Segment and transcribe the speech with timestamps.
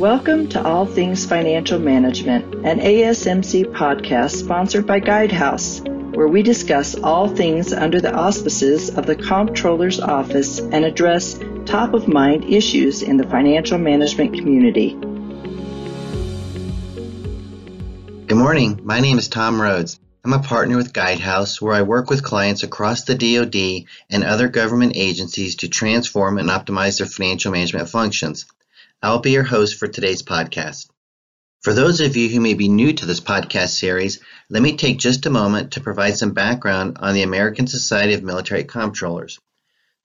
[0.00, 5.86] Welcome to All Things Financial Management, an ASMC podcast sponsored by Guidehouse,
[6.16, 11.92] where we discuss all things under the auspices of the Comptroller's Office and address top
[11.92, 14.94] of mind issues in the financial management community.
[18.26, 18.80] Good morning.
[18.82, 20.00] My name is Tom Rhodes.
[20.24, 24.48] I'm a partner with Guidehouse, where I work with clients across the DoD and other
[24.48, 28.46] government agencies to transform and optimize their financial management functions.
[29.02, 30.90] I'll be your host for today's podcast.
[31.62, 34.98] For those of you who may be new to this podcast series, let me take
[34.98, 39.38] just a moment to provide some background on the American Society of Military Comptrollers.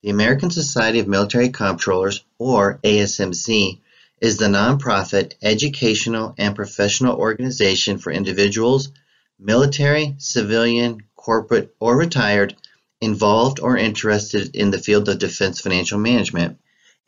[0.02, 3.82] The American Society of Military Comptrollers, or ASMC,
[4.22, 8.94] is the nonprofit educational and professional organization for individuals,
[9.38, 12.56] military, civilian, corporate, or retired,
[13.02, 16.60] involved or interested in the field of defense financial management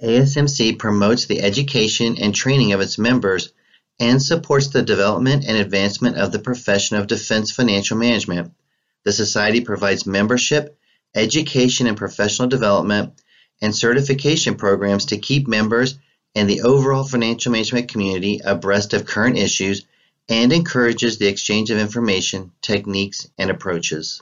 [0.01, 3.51] ASMC promotes the education and training of its members
[3.99, 8.53] and supports the development and advancement of the profession of defense financial management.
[9.05, 10.77] The Society provides membership,
[11.15, 13.13] education and professional development,
[13.59, 15.97] and certification programs to keep members
[16.35, 19.85] and the overall financial management community abreast of current issues
[20.29, 24.21] and encourages the exchange of information, techniques, and approaches.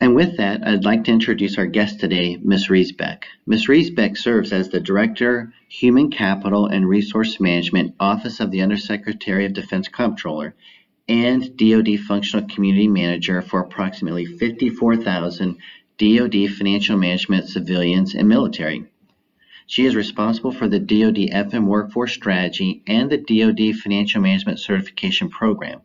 [0.00, 2.68] And with that, I'd like to introduce our guest today, Ms.
[2.68, 3.24] Riesbeck.
[3.46, 3.66] Ms.
[3.66, 9.52] Riesbeck serves as the Director, Human Capital and Resource Management, Office of the Undersecretary of
[9.52, 10.54] Defense Comptroller,
[11.08, 15.58] and DoD Functional Community Manager for approximately 54,000
[15.98, 18.86] DoD financial management civilians and military.
[19.66, 25.28] She is responsible for the DoD FM workforce strategy and the DoD financial management certification
[25.28, 25.82] program.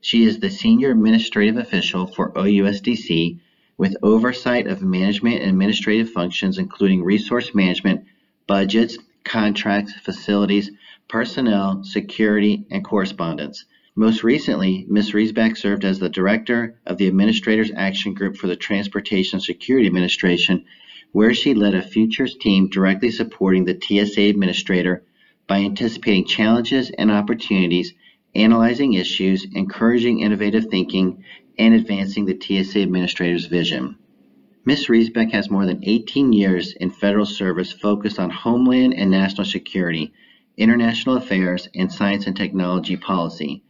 [0.00, 3.38] She is the senior administrative official for OUSDC
[3.78, 8.04] with oversight of management and administrative functions including resource management,
[8.46, 10.70] budgets, contracts, facilities,
[11.08, 13.64] personnel, security, and correspondence.
[13.94, 15.12] Most recently, Ms.
[15.12, 20.66] Riesbeck served as the director of the Administrators Action Group for the Transportation Security Administration,
[21.12, 25.02] where she led a futures team directly supporting the TSA administrator
[25.46, 27.94] by anticipating challenges and opportunities,
[28.36, 31.24] analyzing issues, encouraging innovative thinking,
[31.58, 33.96] and advancing the TSA Administrator's vision.
[34.64, 34.86] Ms.
[34.86, 40.12] Riesbeck has more than 18 years in federal service focused on homeland and national security,
[40.56, 43.62] international affairs, and science and technology policy.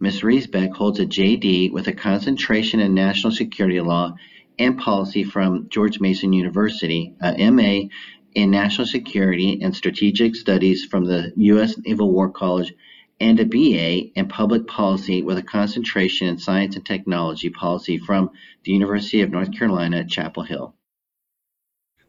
[0.00, 0.22] Ms.
[0.22, 4.16] Riesbeck holds a JD with a concentration in national security law
[4.58, 7.88] and policy from George Mason University, a MA
[8.34, 11.76] in national security and strategic studies from the U.S.
[11.78, 12.74] Naval War College
[13.22, 18.30] and a BA in Public Policy with a concentration in Science and Technology Policy from
[18.64, 20.74] the University of North Carolina at Chapel Hill.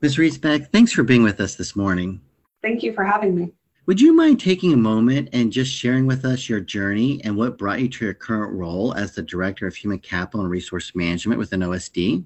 [0.02, 0.18] Ms.
[0.18, 2.20] Riesbeck, thanks for being with us this morning.
[2.64, 3.54] Thank you for having me.
[3.86, 7.60] Would you mind taking a moment and just sharing with us your journey and what
[7.60, 11.38] brought you to your current role as the Director of Human Capital and Resource Management
[11.38, 12.26] within OSD?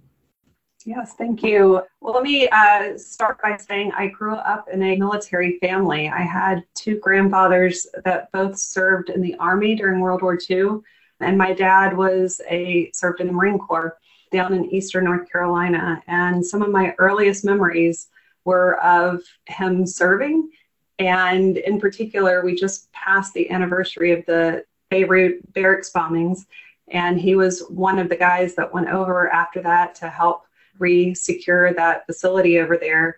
[0.88, 1.82] Yes, thank you.
[2.00, 6.08] Well, let me uh, start by saying I grew up in a military family.
[6.08, 10.80] I had two grandfathers that both served in the Army during World War II,
[11.20, 13.98] and my dad was a served in the Marine Corps
[14.32, 16.02] down in Eastern North Carolina.
[16.08, 18.08] And some of my earliest memories
[18.46, 20.50] were of him serving.
[21.00, 26.46] And in particular, we just passed the anniversary of the Beirut barracks bombings,
[26.88, 30.47] and he was one of the guys that went over after that to help
[30.80, 33.18] re-secure that facility over there.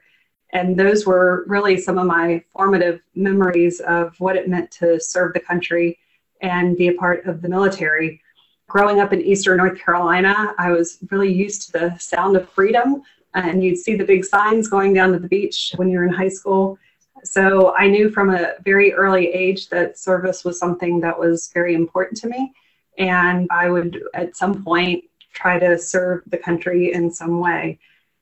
[0.52, 5.34] And those were really some of my formative memories of what it meant to serve
[5.34, 6.00] the country
[6.42, 8.22] and be a part of the military.
[8.68, 13.03] Growing up in Eastern North Carolina, I was really used to the sound of freedom,
[13.34, 16.30] and you'd see the big signs going down to the beach when you're in high
[16.30, 16.78] school.
[17.24, 21.76] So I knew from a very early age that service was something that was very
[21.76, 22.53] important to me.
[22.97, 25.03] And I would, at some point,
[25.40, 27.80] try to serve the country in some way.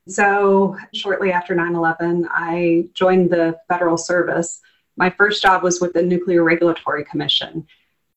[0.08, 4.62] So, shortly after 9 11, I joined the federal service.
[4.96, 7.68] My first job was with the Nuclear Regulatory Commission,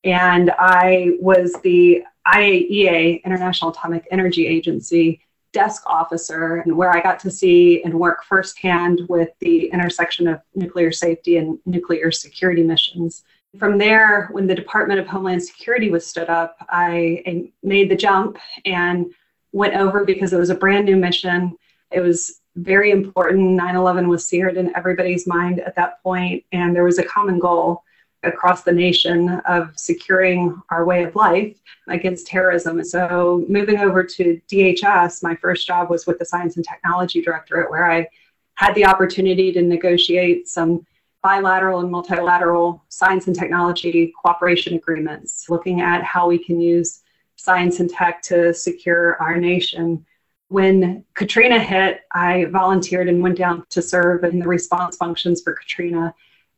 [0.03, 5.21] and I was the IAEA, International Atomic Energy Agency,
[5.51, 10.41] desk officer, and where I got to see and work firsthand with the intersection of
[10.55, 13.23] nuclear safety and nuclear security missions.
[13.59, 18.37] From there, when the Department of Homeland Security was stood up, I made the jump
[18.65, 19.13] and
[19.51, 21.57] went over because it was a brand new mission.
[21.91, 23.41] It was very important.
[23.41, 27.39] 9 11 was seared in everybody's mind at that point, and there was a common
[27.39, 27.83] goal
[28.23, 31.57] across the nation of securing our way of life
[31.87, 32.83] against terrorism.
[32.83, 37.69] So, moving over to DHS, my first job was with the Science and Technology Directorate,
[37.69, 38.07] where I
[38.55, 40.85] had the opportunity to negotiate some
[41.23, 47.01] bilateral and multilateral science and technology cooperation agreements, looking at how we can use
[47.35, 50.05] science and tech to secure our nation.
[50.49, 55.53] When Katrina hit, I volunteered and went down to serve in the response functions for
[55.53, 56.13] Katrina.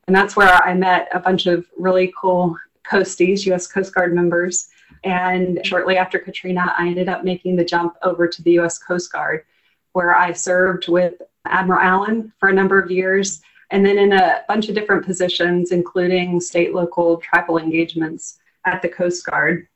[0.07, 4.67] And that's where I met a bunch of really cool Coasties, US Coast Guard members.
[5.03, 9.11] And shortly after Katrina, I ended up making the jump over to the US Coast
[9.11, 9.45] Guard,
[9.93, 13.41] where I served with Admiral Allen for a number of years,
[13.73, 18.87] and then in a bunch of different positions, including state, local, tribal engagements at the
[18.87, 19.67] Coast Guard.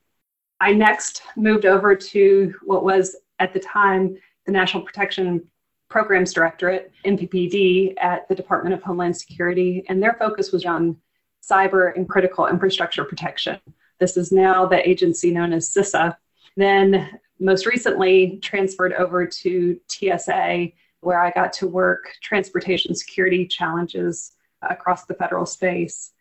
[0.61, 4.15] I next moved over to what was at the time
[4.45, 5.49] the National Protection
[5.89, 10.95] Programs Directorate, NPPD, at the Department of Homeland Security, and their focus was on
[11.43, 13.59] cyber and critical infrastructure protection.
[13.99, 16.15] This is now the agency known as CISA.
[16.55, 20.71] Then, most recently, transferred over to TSA,
[21.01, 26.11] where I got to work transportation security challenges across the federal space.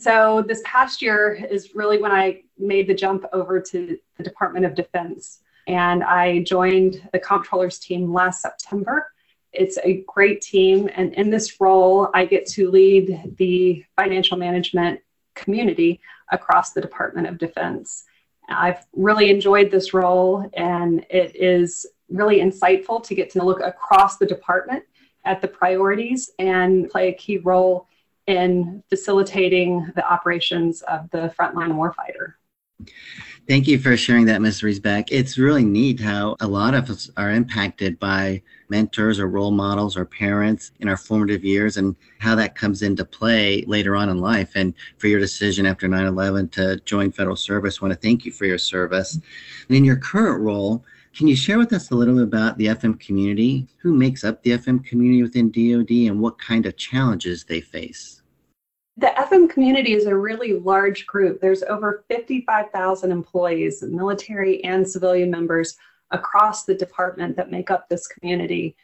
[0.00, 4.66] So, this past year is really when I made the jump over to the Department
[4.66, 5.40] of Defense.
[5.66, 9.10] And I joined the comptroller's team last September.
[9.52, 10.90] It's a great team.
[10.94, 15.00] And in this role, I get to lead the financial management
[15.34, 16.00] community
[16.30, 18.04] across the Department of Defense.
[18.48, 24.16] I've really enjoyed this role, and it is really insightful to get to look across
[24.16, 24.84] the department
[25.24, 27.88] at the priorities and play a key role
[28.26, 32.34] in facilitating the operations of the frontline warfighter.
[33.46, 34.62] Thank you for sharing that, Ms.
[34.62, 35.08] Riesbeck.
[35.10, 39.98] It's really neat how a lot of us are impacted by mentors or role models
[39.98, 44.18] or parents in our formative years and how that comes into play later on in
[44.18, 44.52] life.
[44.54, 48.24] And for your decision after 9 11 to join federal service, I want to thank
[48.24, 49.20] you for your service.
[49.68, 50.82] And in your current role,
[51.14, 53.68] can you share with us a little bit about the FM community?
[53.78, 58.22] Who makes up the FM community within DoD and what kind of challenges they face?
[58.96, 61.40] The FM community is a really large group.
[61.40, 65.76] There's over 55,000 employees, military and civilian members
[66.10, 68.76] across the department that make up this community.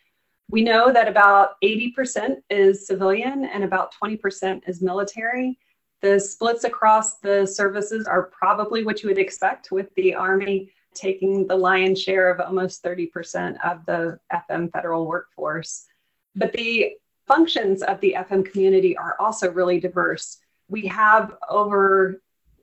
[0.48, 5.58] We know that about 80% is civilian and about 20% is military.
[6.00, 11.46] The splits across the services are probably what you would expect with the Army taking
[11.46, 15.86] the lion's share of almost 30% of the FM federal workforce.
[16.34, 16.92] But the
[17.26, 20.38] functions of the FM community are also really diverse.
[20.68, 22.20] We have over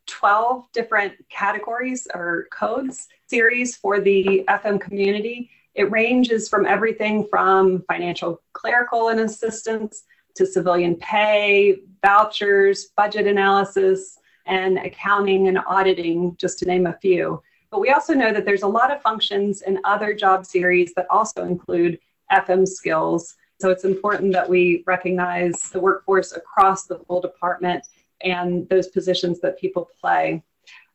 [0.08, 5.50] 12 different categories or codes series for the FM community.
[5.76, 10.04] It ranges from everything from financial clerical and assistance
[10.36, 17.42] to civilian pay, vouchers, budget analysis, and accounting and auditing, just to name a few.
[17.72, 21.08] But we also know that there's a lot of functions in other job series that
[21.10, 22.00] also include
[22.32, 23.36] FM skills.
[23.60, 27.84] So it's important that we recognize the workforce across the full department
[28.22, 30.44] and those positions that people play.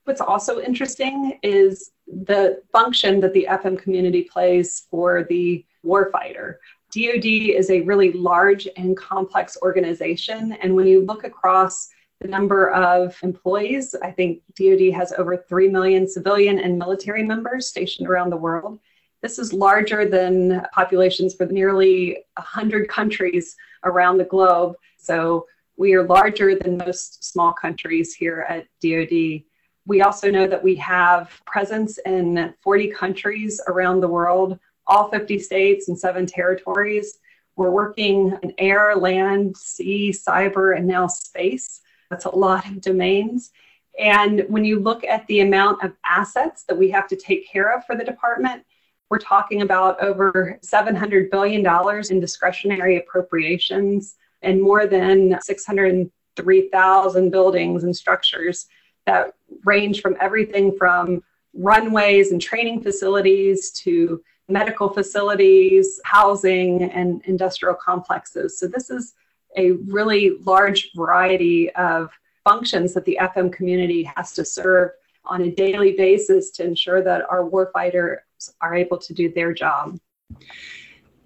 [0.05, 6.57] What's also interesting is the function that the FM community plays for the warfighter.
[6.93, 11.89] DoD is a really large and complex organization, and when you look across
[12.23, 13.95] the number of employees.
[14.03, 18.79] I think DoD has over 3 million civilian and military members stationed around the world.
[19.23, 24.77] This is larger than populations for nearly 100 countries around the globe.
[24.99, 29.43] So we are larger than most small countries here at DoD.
[29.87, 35.39] We also know that we have presence in 40 countries around the world, all 50
[35.41, 37.19] states and seven territories.
[37.57, 41.81] We're working in air, land, sea, cyber, and now space.
[42.13, 43.53] That's a lot of domains.
[43.99, 47.75] And when you look at the amount of assets that we have to take care
[47.75, 48.67] of for the department,
[49.09, 51.67] we're talking about over $700 billion
[52.11, 58.67] in discretionary appropriations and more than 603,000 buildings and structures
[59.07, 59.33] that
[59.65, 61.23] range from everything from
[61.55, 68.59] runways and training facilities to medical facilities, housing, and industrial complexes.
[68.59, 69.15] So, this is
[69.57, 72.11] a really large variety of
[72.45, 74.91] functions that the FM community has to serve
[75.25, 78.19] on a daily basis to ensure that our warfighters
[78.61, 79.99] are able to do their job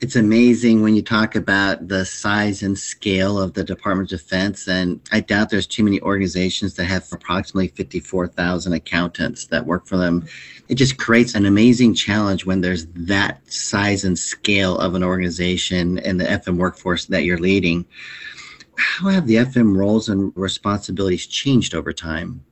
[0.00, 4.68] it's amazing when you talk about the size and scale of the Department of Defense.
[4.68, 9.96] And I doubt there's too many organizations that have approximately 54,000 accountants that work for
[9.96, 10.26] them.
[10.68, 15.98] It just creates an amazing challenge when there's that size and scale of an organization
[16.00, 17.86] and the FM workforce that you're leading.
[18.76, 22.44] How have the FM roles and responsibilities changed over time?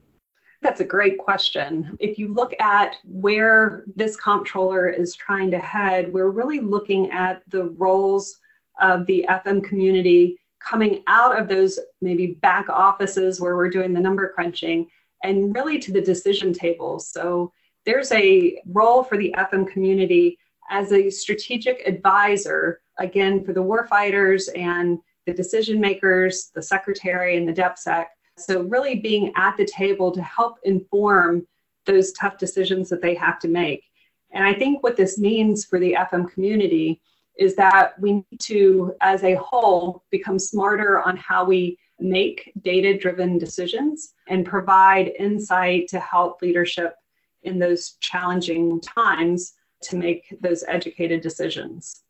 [0.64, 1.94] That's a great question.
[2.00, 7.42] If you look at where this comptroller is trying to head, we're really looking at
[7.48, 8.38] the roles
[8.80, 14.00] of the FM community coming out of those maybe back offices where we're doing the
[14.00, 14.88] number crunching
[15.22, 17.08] and really to the decision tables.
[17.08, 17.52] So
[17.84, 20.38] there's a role for the FM community
[20.70, 27.46] as a strategic advisor, again, for the warfighters and the decision makers, the secretary and
[27.46, 28.06] the DepSec.
[28.36, 31.46] So really being at the table to help inform
[31.86, 33.84] those tough decisions that they have to make.
[34.32, 37.00] And I think what this means for the FM community
[37.38, 42.96] is that we need to, as a whole, become smarter on how we make data
[42.96, 46.96] driven decisions and provide insight to help leadership
[47.42, 52.03] in those challenging times to make those educated decisions.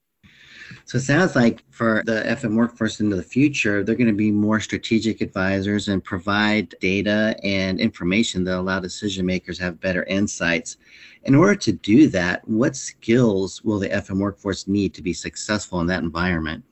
[0.85, 4.31] So it sounds like for the FM workforce into the future, they're going to be
[4.31, 10.77] more strategic advisors and provide data and information that allow decision makers have better insights.
[11.25, 15.81] In order to do that, what skills will the FM workforce need to be successful
[15.81, 16.65] in that environment?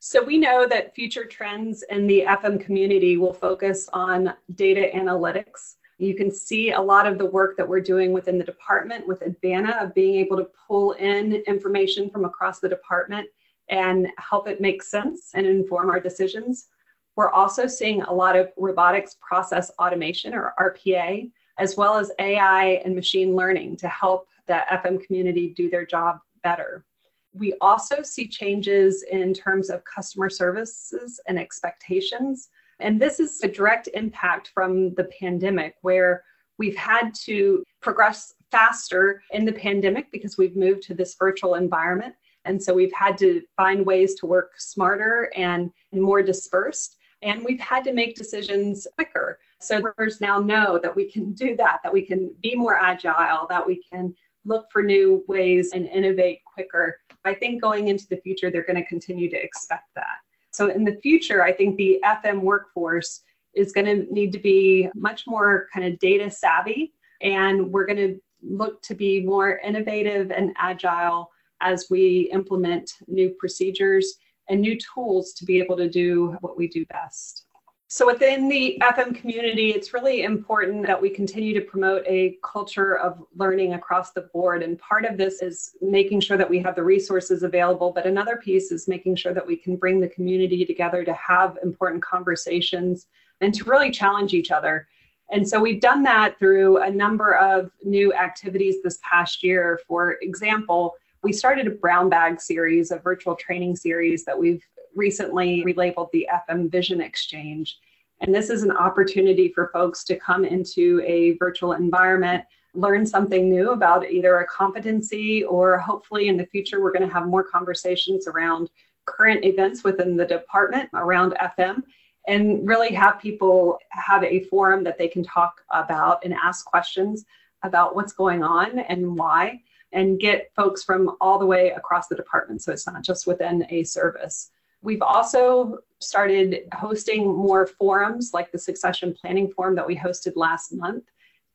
[0.00, 5.76] So we know that future trends in the FM community will focus on data analytics
[5.98, 9.20] you can see a lot of the work that we're doing within the department with
[9.20, 13.26] Advana of being able to pull in information from across the department
[13.70, 16.68] and help it make sense and inform our decisions.
[17.16, 22.82] We're also seeing a lot of robotics process automation or RPA, as well as AI
[22.84, 26.84] and machine learning to help the FM community do their job better.
[27.32, 33.48] We also see changes in terms of customer services and expectations and this is a
[33.48, 36.22] direct impact from the pandemic where
[36.58, 42.14] we've had to progress faster in the pandemic because we've moved to this virtual environment.
[42.44, 46.96] And so we've had to find ways to work smarter and more dispersed.
[47.22, 49.38] And we've had to make decisions quicker.
[49.60, 53.46] So workers now know that we can do that, that we can be more agile,
[53.48, 54.14] that we can
[54.44, 57.00] look for new ways and innovate quicker.
[57.24, 60.18] I think going into the future, they're going to continue to expect that.
[60.56, 63.20] So in the future, I think the FM workforce
[63.52, 67.98] is going to need to be much more kind of data savvy, and we're going
[67.98, 74.14] to look to be more innovative and agile as we implement new procedures
[74.48, 77.45] and new tools to be able to do what we do best.
[77.88, 82.98] So within the FM community, it's really important that we continue to promote a culture
[82.98, 84.64] of learning across the board.
[84.64, 87.92] And part of this is making sure that we have the resources available.
[87.92, 91.58] But another piece is making sure that we can bring the community together to have
[91.62, 93.06] important conversations
[93.40, 94.88] and to really challenge each other.
[95.30, 99.80] And so we've done that through a number of new activities this past year.
[99.86, 104.62] For example, we started a brown bag series, a virtual training series that we've
[104.96, 107.78] recently relabeled the FM Vision Exchange.
[108.20, 113.50] And this is an opportunity for folks to come into a virtual environment, learn something
[113.50, 117.44] new about either a competency or hopefully in the future, we're going to have more
[117.44, 118.70] conversations around
[119.06, 121.82] current events within the department around FM
[122.26, 127.24] and really have people have a forum that they can talk about and ask questions
[127.62, 129.60] about what's going on and why
[129.92, 133.64] and get folks from all the way across the department so it's not just within
[133.70, 134.50] a service
[134.86, 140.72] We've also started hosting more forums like the succession planning forum that we hosted last
[140.72, 141.02] month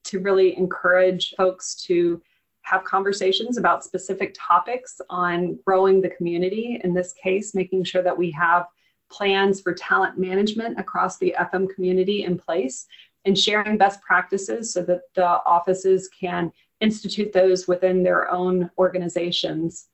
[0.04, 2.22] to really encourage folks to
[2.64, 6.82] have conversations about specific topics on growing the community.
[6.84, 8.66] In this case, making sure that we have
[9.10, 12.86] plans for talent management across the FM community in place
[13.24, 19.88] and sharing best practices so that the offices can institute those within their own organizations.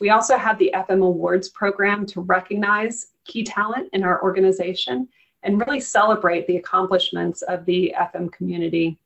[0.00, 5.08] We also have the FM Awards program to recognize key talent in our organization
[5.42, 8.98] and really celebrate the accomplishments of the FM community.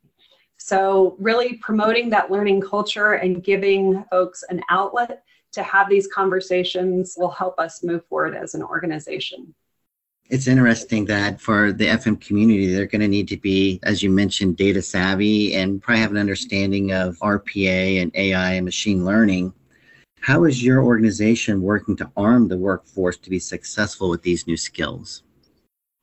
[0.59, 5.23] So, really promoting that learning culture and giving folks an outlet
[5.53, 9.55] to have these conversations will help us move forward as an organization.
[10.29, 14.11] It's interesting that for the FM community, they're going to need to be, as you
[14.11, 19.53] mentioned, data savvy and probably have an understanding of RPA and AI and machine learning.
[20.26, 24.56] How is your organization working to arm the workforce to be successful with these new
[24.56, 25.23] skills?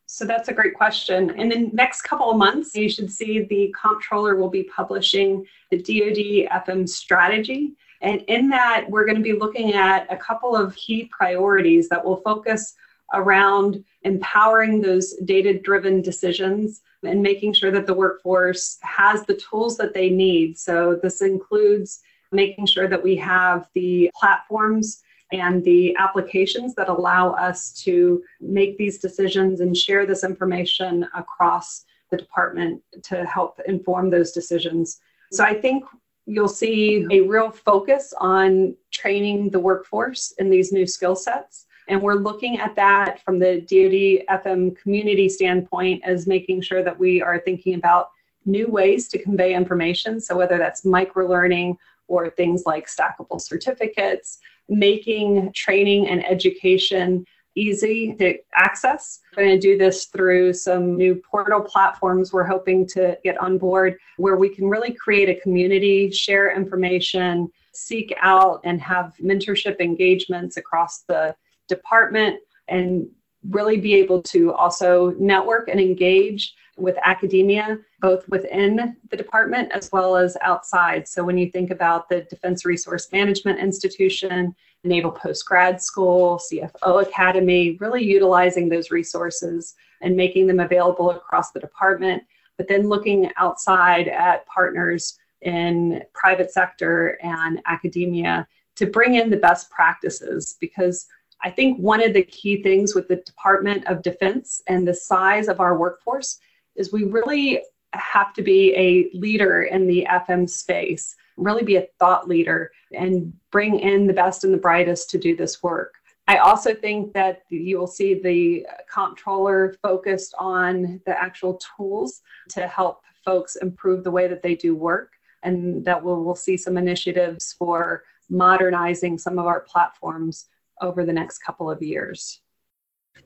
[0.06, 1.32] So that's a great question.
[1.32, 5.77] In the next couple of months, you should see the comptroller will be publishing the
[5.77, 7.74] DoD FM strategy.
[8.00, 12.06] And in that, we're going to be looking at a couple of key priorities that
[12.06, 12.75] will focus
[13.13, 19.75] around empowering those data driven decisions and making sure that the workforce has the tools
[19.75, 20.58] that they need.
[20.58, 22.00] So, this includes
[22.34, 28.78] making sure that we have the platforms and the applications that allow us to make
[28.78, 35.00] these decisions and share this information across the department to help inform those decisions.
[35.32, 35.84] So I think
[36.25, 41.66] you'll see a real focus on training the workforce in these new skill sets.
[41.90, 46.98] And we're looking at that from the DoD FM community standpoint as making sure that
[46.98, 48.12] we are thinking about
[48.46, 50.22] new ways to convey information.
[50.22, 58.16] So, whether that's micro learning or things like stackable certificates, making training and education easy
[58.16, 59.20] to access.
[59.36, 63.58] We're going to do this through some new portal platforms we're hoping to get on
[63.58, 69.80] board where we can really create a community, share information, seek out and have mentorship
[69.80, 71.36] engagements across the
[71.68, 73.08] department, and
[73.50, 79.92] really be able to also network and engage with academia, both within the department as
[79.92, 81.08] well as outside.
[81.08, 87.03] So when you think about the Defense Resource Management Institution, Naval Post Grad School, CFO
[87.03, 92.24] Academy, really utilizing those resources and making them available across the department,
[92.58, 99.38] but then looking outside at partners in private sector and academia to bring in the
[99.38, 101.08] best practices because
[101.44, 105.50] I think one of the key things with the Department of Defense and the size
[105.50, 106.39] of our workforce
[106.75, 107.63] is we really
[107.94, 113.34] have to be a leader in the FM space, really be a thought leader and
[113.51, 115.96] bring in the best and the brightest to do this work.
[116.27, 122.68] I also think that you will see the comptroller focused on the actual tools to
[122.68, 125.13] help folks improve the way that they do work,
[125.44, 130.48] and that we'll, we'll see some initiatives for modernizing some of our platforms
[130.82, 132.42] over the next couple of years.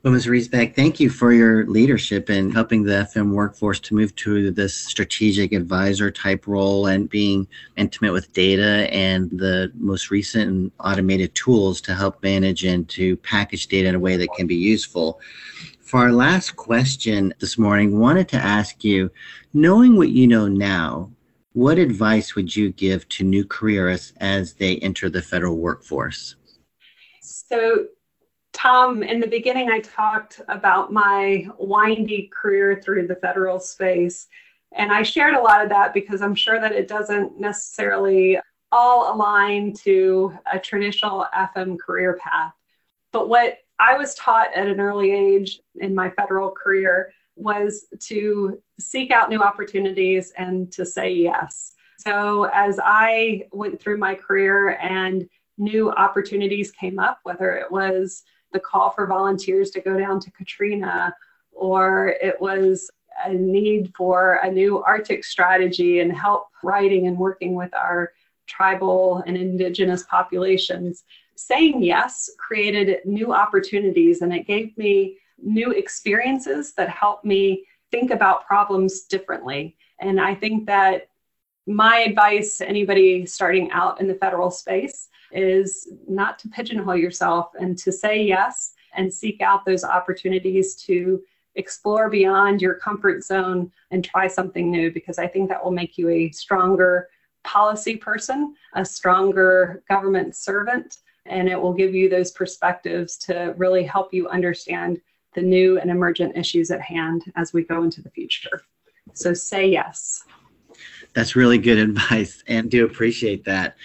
[0.04, 0.26] Well, Ms.
[0.26, 4.72] Riesbeck, thank you for your leadership in helping the FM workforce to move to this
[4.72, 11.34] strategic advisor type role and being intimate with data and the most recent and automated
[11.34, 15.20] tools to help manage and to package data in a way that can be useful.
[15.80, 19.10] For our last question this morning, wanted to ask you,
[19.52, 21.10] knowing what you know now,
[21.54, 26.36] what advice would you give to new careerists as they enter the federal workforce?
[27.20, 27.88] So
[28.58, 34.26] Tom, in the beginning, I talked about my windy career through the federal space.
[34.72, 38.36] And I shared a lot of that because I'm sure that it doesn't necessarily
[38.72, 42.52] all align to a traditional FM career path.
[43.12, 48.60] But what I was taught at an early age in my federal career was to
[48.80, 51.74] seek out new opportunities and to say yes.
[51.98, 58.24] So as I went through my career and new opportunities came up, whether it was
[58.52, 61.14] the call for volunteers to go down to Katrina,
[61.52, 62.90] or it was
[63.24, 68.12] a need for a new Arctic strategy and help writing and working with our
[68.46, 71.04] tribal and indigenous populations.
[71.34, 78.10] Saying yes created new opportunities and it gave me new experiences that helped me think
[78.10, 79.76] about problems differently.
[80.00, 81.08] And I think that
[81.66, 87.50] my advice to anybody starting out in the federal space is not to pigeonhole yourself
[87.58, 91.22] and to say yes and seek out those opportunities to
[91.54, 95.98] explore beyond your comfort zone and try something new because I think that will make
[95.98, 97.08] you a stronger
[97.44, 103.84] policy person, a stronger government servant, and it will give you those perspectives to really
[103.84, 105.00] help you understand
[105.34, 108.62] the new and emergent issues at hand as we go into the future.
[109.12, 110.24] So say yes.
[111.14, 113.76] That's really good advice and do appreciate that.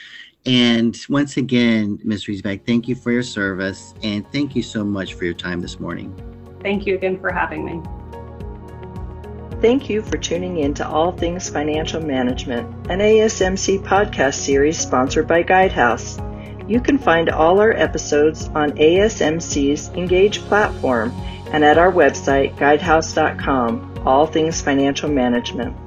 [0.46, 2.26] And once again, Ms.
[2.26, 5.80] Riesbeck, thank you for your service and thank you so much for your time this
[5.80, 6.14] morning.
[6.62, 7.82] Thank you again for having me.
[9.62, 15.26] Thank you for tuning in to All Things Financial Management, an ASMC podcast series sponsored
[15.26, 16.20] by Guidehouse.
[16.70, 21.12] You can find all our episodes on ASMC's Engage platform
[21.54, 25.78] and at our website, guidehouse.com, All Things Financial Management.